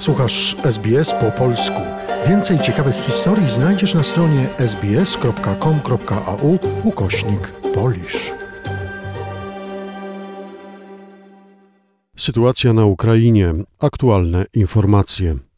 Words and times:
Słuchasz 0.00 0.56
SBS 0.64 1.14
po 1.14 1.30
polsku. 1.30 1.80
Więcej 2.28 2.58
ciekawych 2.58 2.94
historii 2.94 3.50
znajdziesz 3.50 3.94
na 3.94 4.02
stronie 4.02 4.48
sbs.com.au 4.58 6.58
ukośnik 6.84 7.52
polisz. 7.74 8.32
Sytuacja 12.16 12.72
na 12.72 12.84
Ukrainie. 12.84 13.54
Aktualne 13.78 14.44
informacje. 14.54 15.49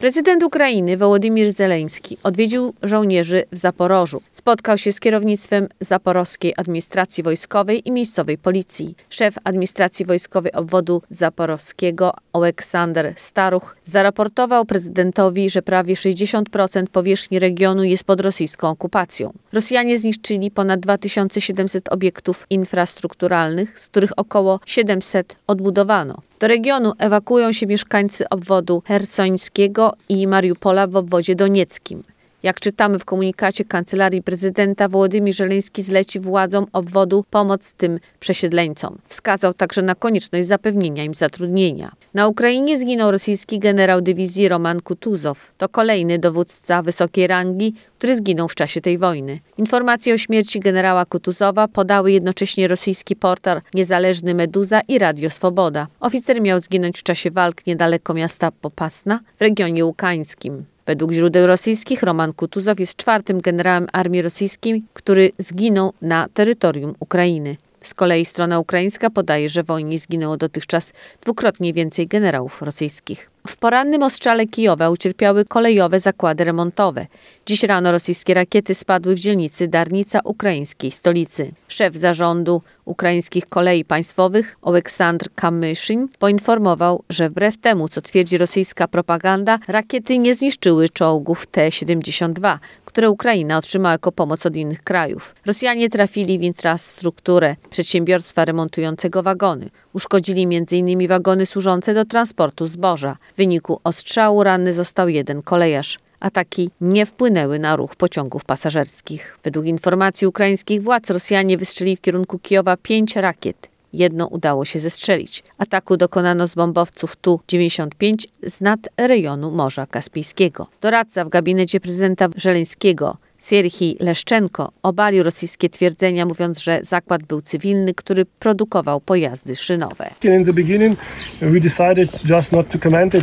Prezydent 0.00 0.42
Ukrainy 0.42 0.96
Wołodymir 0.96 1.52
Zeleński 1.52 2.18
odwiedził 2.22 2.74
żołnierzy 2.82 3.44
w 3.52 3.56
Zaporożu. 3.56 4.22
Spotkał 4.32 4.78
się 4.78 4.92
z 4.92 5.00
kierownictwem 5.00 5.68
zaporowskiej 5.80 6.54
administracji 6.56 7.22
wojskowej 7.22 7.88
i 7.88 7.92
miejscowej 7.92 8.38
policji. 8.38 8.94
Szef 9.10 9.34
administracji 9.44 10.06
wojskowej 10.06 10.52
obwodu 10.52 11.02
zaporowskiego 11.10 12.14
Aleksander 12.32 13.12
Staruch 13.16 13.76
zaraportował 13.84 14.64
prezydentowi, 14.64 15.50
że 15.50 15.62
prawie 15.62 15.94
60% 15.94 16.86
powierzchni 16.92 17.38
regionu 17.38 17.84
jest 17.84 18.04
pod 18.04 18.20
rosyjską 18.20 18.68
okupacją. 18.68 19.32
Rosjanie 19.52 19.98
zniszczyli 19.98 20.50
ponad 20.50 20.80
2700 20.80 21.88
obiektów 21.88 22.46
infrastrukturalnych, 22.50 23.80
z 23.80 23.88
których 23.88 24.10
około 24.16 24.60
700 24.66 25.36
odbudowano. 25.46 26.29
Do 26.40 26.48
regionu 26.48 26.92
ewakuują 26.98 27.52
się 27.52 27.66
mieszkańcy 27.66 28.28
obwodu 28.28 28.82
hersońskiego 28.86 29.92
i 30.08 30.26
Mariupola 30.26 30.86
w 30.86 30.96
obwodzie 30.96 31.34
donieckim. 31.34 32.02
Jak 32.42 32.60
czytamy 32.60 32.98
w 32.98 33.04
komunikacie 33.04 33.64
kancelarii 33.64 34.22
prezydenta, 34.22 34.88
Wołodymir 34.88 35.34
Żeleński 35.34 35.82
zleci 35.82 36.20
władzom 36.20 36.66
obwodu 36.72 37.24
pomoc 37.30 37.74
tym 37.74 38.00
przesiedleńcom. 38.20 38.98
Wskazał 39.08 39.54
także 39.54 39.82
na 39.82 39.94
konieczność 39.94 40.46
zapewnienia 40.46 41.04
im 41.04 41.14
zatrudnienia. 41.14 41.92
Na 42.14 42.28
Ukrainie 42.28 42.78
zginął 42.78 43.10
rosyjski 43.10 43.58
generał 43.58 44.00
dywizji 44.00 44.48
Roman 44.48 44.80
Kutuzow. 44.80 45.52
To 45.58 45.68
kolejny 45.68 46.18
dowódca 46.18 46.82
wysokiej 46.82 47.26
rangi, 47.26 47.74
który 47.98 48.16
zginął 48.16 48.48
w 48.48 48.54
czasie 48.54 48.80
tej 48.80 48.98
wojny. 48.98 49.40
Informacje 49.58 50.14
o 50.14 50.18
śmierci 50.18 50.60
generała 50.60 51.04
Kutuzowa 51.04 51.68
podały 51.68 52.12
jednocześnie 52.12 52.68
rosyjski 52.68 53.16
portal 53.16 53.62
Niezależny 53.74 54.34
Meduza 54.34 54.80
i 54.88 54.98
Radio 54.98 55.30
Swoboda. 55.30 55.86
Oficer 56.00 56.40
miał 56.40 56.60
zginąć 56.60 56.98
w 56.98 57.02
czasie 57.02 57.30
walk 57.30 57.66
niedaleko 57.66 58.14
miasta 58.14 58.50
Popasna 58.50 59.20
w 59.36 59.40
regionie 59.40 59.84
łukańskim. 59.84 60.64
Według 60.86 61.12
źródeł 61.12 61.46
rosyjskich 61.46 62.02
Roman 62.02 62.32
Kutuzow 62.32 62.80
jest 62.80 62.96
czwartym 62.96 63.40
generałem 63.40 63.86
armii 63.92 64.22
rosyjskiej, 64.22 64.82
który 64.92 65.32
zginął 65.38 65.92
na 66.02 66.28
terytorium 66.34 66.94
Ukrainy. 67.00 67.56
Z 67.82 67.94
kolei 67.94 68.24
strona 68.24 68.58
ukraińska 68.58 69.10
podaje, 69.10 69.48
że 69.48 69.62
w 69.62 69.66
wojnie 69.66 69.98
zginęło 69.98 70.36
dotychczas 70.36 70.92
dwukrotnie 71.22 71.72
więcej 71.72 72.06
generałów 72.06 72.62
rosyjskich. 72.62 73.30
W 73.46 73.56
porannym 73.56 74.02
ostrzale 74.02 74.46
Kijowa 74.46 74.90
ucierpiały 74.90 75.44
kolejowe 75.44 76.00
zakłady 76.00 76.44
remontowe. 76.44 77.06
Dziś 77.46 77.62
rano 77.62 77.92
rosyjskie 77.92 78.34
rakiety 78.34 78.74
spadły 78.74 79.14
w 79.14 79.18
dzielnicy 79.18 79.68
Darnica 79.68 80.20
ukraińskiej 80.24 80.90
stolicy. 80.90 81.52
Szef 81.68 81.96
zarządu 81.96 82.62
ukraińskich 82.84 83.48
kolei 83.48 83.84
państwowych 83.84 84.56
Oleksandr 84.62 85.26
Kamyszyn 85.34 86.08
poinformował, 86.18 87.04
że 87.08 87.28
wbrew 87.28 87.58
temu, 87.58 87.88
co 87.88 88.00
twierdzi 88.00 88.38
rosyjska 88.38 88.88
propaganda, 88.88 89.58
rakiety 89.68 90.18
nie 90.18 90.34
zniszczyły 90.34 90.88
czołgów 90.88 91.46
T-72, 91.46 92.58
które 92.84 93.10
Ukraina 93.10 93.58
otrzymała 93.58 93.92
jako 93.92 94.12
pomoc 94.12 94.46
od 94.46 94.56
innych 94.56 94.82
krajów. 94.82 95.34
Rosjanie 95.46 95.88
trafili 95.88 96.38
w 96.38 96.42
infrastrukturę 96.42 97.56
przedsiębiorstwa 97.70 98.44
remontującego 98.44 99.22
wagony. 99.22 99.70
Uszkodzili 99.92 100.42
m.in. 100.42 101.08
wagony 101.08 101.46
służące 101.46 101.94
do 101.94 102.04
transportu 102.04 102.66
zboża. 102.66 103.16
W 103.34 103.36
wyniku 103.36 103.80
ostrzału 103.84 104.42
ranny 104.42 104.72
został 104.72 105.08
jeden 105.08 105.42
kolejarz. 105.42 105.98
Ataki 106.20 106.70
nie 106.80 107.06
wpłynęły 107.06 107.58
na 107.58 107.76
ruch 107.76 107.96
pociągów 107.96 108.44
pasażerskich. 108.44 109.38
Według 109.42 109.66
informacji 109.66 110.26
ukraińskich 110.26 110.82
władz 110.82 111.10
Rosjanie 111.10 111.58
wystrzelili 111.58 111.96
w 111.96 112.00
kierunku 112.00 112.38
Kijowa 112.38 112.76
pięć 112.76 113.16
rakiet. 113.16 113.68
Jedno 113.92 114.26
udało 114.26 114.64
się 114.64 114.80
zestrzelić. 114.80 115.42
Ataku 115.58 115.96
dokonano 115.96 116.46
z 116.46 116.54
bombowców 116.54 117.16
Tu-95 117.16 118.14
z 118.46 118.60
nad 118.60 118.80
rejonu 118.96 119.50
Morza 119.50 119.86
Kaspijskiego. 119.86 120.66
Doradca 120.80 121.24
w 121.24 121.28
gabinecie 121.28 121.80
prezydenta 121.80 122.28
Żeleńskiego 122.36 123.16
Sierhii 123.40 123.96
Leszczenko 124.00 124.72
obalił 124.82 125.22
rosyjskie 125.22 125.68
twierdzenia, 125.70 126.26
mówiąc, 126.26 126.60
że 126.60 126.80
zakład 126.82 127.22
był 127.22 127.42
cywilny, 127.42 127.94
który 127.94 128.24
produkował 128.24 129.00
pojazdy 129.00 129.56
szynowe. 129.56 130.10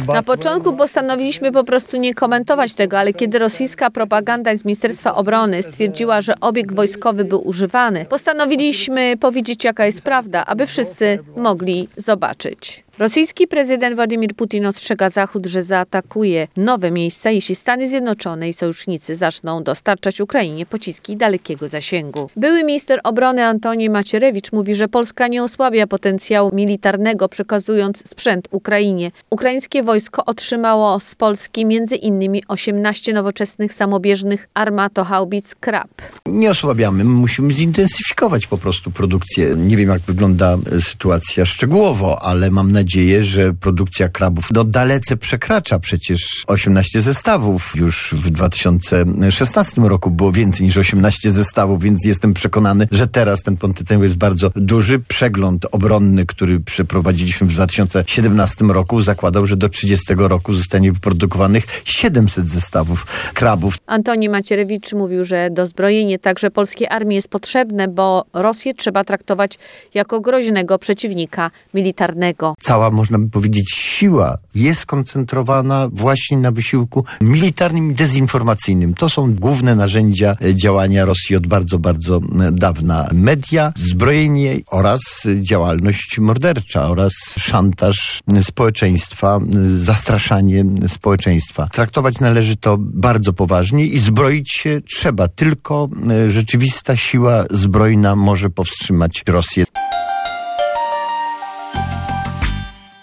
Na 0.07 0.23
początku 0.23 0.73
postanowiliśmy 0.73 1.51
po 1.51 1.63
prostu 1.63 1.97
nie 1.97 2.13
komentować 2.13 2.73
tego, 2.73 2.99
ale 2.99 3.13
kiedy 3.13 3.39
rosyjska 3.39 3.89
propaganda 3.89 4.55
z 4.55 4.65
Ministerstwa 4.65 5.15
Obrony 5.15 5.63
stwierdziła, 5.63 6.21
że 6.21 6.39
obiekt 6.39 6.75
wojskowy 6.75 7.25
był 7.25 7.47
używany, 7.47 8.05
postanowiliśmy 8.05 9.17
powiedzieć, 9.17 9.63
jaka 9.63 9.85
jest 9.85 10.01
prawda, 10.01 10.45
aby 10.45 10.67
wszyscy 10.67 11.19
mogli 11.35 11.89
zobaczyć. 11.97 12.86
Rosyjski 12.99 13.47
prezydent 13.47 13.95
Władimir 13.95 14.35
Putin 14.35 14.65
ostrzega 14.65 15.09
Zachód, 15.09 15.45
że 15.45 15.63
zaatakuje 15.63 16.47
nowe 16.57 16.91
miejsca, 16.91 17.31
jeśli 17.31 17.55
Stany 17.55 17.89
Zjednoczone 17.89 18.49
i 18.49 18.53
sojusznicy 18.53 19.15
zaczną 19.15 19.63
dostarczać 19.63 20.21
Ukrainie 20.21 20.65
pociski 20.65 21.17
dalekiego 21.17 21.67
zasięgu. 21.67 22.29
Były 22.35 22.63
minister 22.63 22.99
obrony 23.03 23.45
Antoni 23.45 23.89
Macierewicz 23.89 24.51
mówi, 24.51 24.75
że 24.75 24.87
Polska 24.87 25.27
nie 25.27 25.43
osłabia 25.43 25.87
potencjału 25.87 26.55
militarnego, 26.55 27.29
przekazując 27.29 28.09
sprzęt 28.09 28.47
Ukrainie. 28.51 29.11
Ukraińskie 29.29 29.83
wojsko 29.83 30.25
otrzymało 30.25 30.99
z 30.99 31.15
Polski 31.15 31.65
innymi 32.01 32.43
18 32.47 33.13
nowoczesnych 33.13 33.73
samobieżnych 33.73 34.49
armatohaubic 34.53 35.55
Krab. 35.55 35.89
Nie 36.25 36.51
osłabiamy, 36.51 37.03
musimy 37.03 37.53
zintensyfikować 37.53 38.47
po 38.47 38.57
prostu 38.57 38.91
produkcję. 38.91 39.55
Nie 39.57 39.77
wiem, 39.77 39.89
jak 39.89 40.01
wygląda 40.01 40.57
sytuacja 40.79 41.45
szczegółowo, 41.45 42.21
ale 42.21 42.51
mam 42.51 42.71
nadzieję, 42.71 42.86
nadzieję, 42.87 43.23
że 43.23 43.53
produkcja 43.53 44.09
krabów 44.09 44.47
no 44.51 44.63
dalece 44.63 45.17
przekracza 45.17 45.79
przecież 45.79 46.43
18 46.47 47.01
zestawów. 47.01 47.73
Już 47.75 48.13
w 48.17 48.29
2016 48.29 49.81
roku 49.81 50.11
było 50.11 50.31
więcej 50.31 50.65
niż 50.65 50.77
18 50.77 51.31
zestawów, 51.31 51.83
więc 51.83 52.05
jestem 52.05 52.33
przekonany, 52.33 52.87
że 52.91 53.07
teraz 53.07 53.43
ten 53.43 53.57
potencjał 53.57 54.03
jest 54.03 54.17
bardzo 54.17 54.51
duży. 54.55 54.99
Przegląd 54.99 55.65
obronny, 55.71 56.25
który 56.25 56.59
przeprowadziliśmy 56.59 57.47
w 57.47 57.53
2017 57.53 58.65
roku 58.65 59.01
zakładał, 59.01 59.47
że 59.47 59.57
do 59.57 59.69
30 59.69 60.13
roku 60.17 60.53
zostanie 60.53 60.91
wyprodukowanych 60.91 61.67
700 61.85 62.47
zestawów 62.49 63.05
krabów. 63.33 63.77
Antoni 63.85 64.29
Macierewicz 64.29 64.93
mówił, 64.93 65.23
że 65.23 65.49
dozbrojenie 65.51 66.19
także 66.19 66.51
polskiej 66.51 66.87
armii 66.87 67.15
jest 67.15 67.29
potrzebne, 67.29 67.87
bo 67.87 68.25
Rosję 68.33 68.73
trzeba 68.73 69.03
traktować 69.03 69.59
jako 69.93 70.21
groźnego 70.21 70.79
przeciwnika 70.79 71.51
militarnego. 71.73 72.55
Cała 72.61 72.76
cała, 72.77 72.91
można 72.91 73.19
by 73.19 73.29
powiedzieć, 73.29 73.71
siła 73.71 74.37
jest 74.55 74.79
skoncentrowana 74.79 75.89
właśnie 75.91 76.37
na 76.37 76.51
wysiłku 76.51 77.05
militarnym 77.21 77.91
i 77.91 77.95
dezinformacyjnym. 77.95 78.93
To 78.93 79.09
są 79.09 79.33
główne 79.35 79.75
narzędzia 79.75 80.37
działania 80.53 81.05
Rosji 81.05 81.35
od 81.35 81.47
bardzo, 81.47 81.79
bardzo 81.79 82.21
dawna. 82.51 83.07
Media, 83.13 83.73
zbrojenie 83.75 84.57
oraz 84.67 85.27
działalność 85.41 86.19
mordercza 86.19 86.89
oraz 86.89 87.13
szantaż 87.39 88.23
społeczeństwa, 88.41 89.39
zastraszanie 89.69 90.65
społeczeństwa. 90.87 91.69
Traktować 91.73 92.19
należy 92.19 92.55
to 92.55 92.77
bardzo 92.79 93.33
poważnie 93.33 93.85
i 93.85 93.97
zbroić 93.97 94.51
się 94.51 94.81
trzeba. 94.81 95.27
Tylko 95.27 95.89
rzeczywista 96.27 96.95
siła 96.95 97.45
zbrojna 97.51 98.15
może 98.15 98.49
powstrzymać 98.49 99.23
Rosję. 99.27 99.65